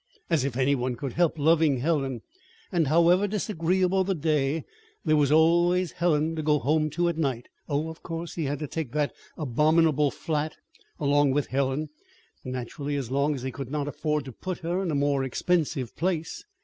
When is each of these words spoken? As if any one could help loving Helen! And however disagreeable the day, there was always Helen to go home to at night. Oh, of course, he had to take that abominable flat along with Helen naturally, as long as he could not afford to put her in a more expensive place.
As 0.31 0.43
if 0.43 0.57
any 0.57 0.73
one 0.73 0.95
could 0.95 1.13
help 1.13 1.37
loving 1.37 1.77
Helen! 1.77 2.23
And 2.71 2.87
however 2.87 3.27
disagreeable 3.27 4.03
the 4.03 4.15
day, 4.15 4.65
there 5.05 5.15
was 5.15 5.31
always 5.31 5.91
Helen 5.91 6.35
to 6.37 6.41
go 6.41 6.57
home 6.57 6.89
to 6.97 7.07
at 7.07 7.19
night. 7.19 7.49
Oh, 7.69 7.87
of 7.87 8.01
course, 8.01 8.33
he 8.33 8.45
had 8.45 8.57
to 8.57 8.67
take 8.67 8.93
that 8.93 9.13
abominable 9.37 10.09
flat 10.09 10.57
along 10.99 11.33
with 11.33 11.49
Helen 11.49 11.89
naturally, 12.43 12.95
as 12.95 13.11
long 13.11 13.35
as 13.35 13.43
he 13.43 13.51
could 13.51 13.69
not 13.69 13.87
afford 13.87 14.25
to 14.25 14.31
put 14.31 14.57
her 14.65 14.81
in 14.81 14.89
a 14.89 14.95
more 14.95 15.23
expensive 15.23 15.95
place. 15.95 16.45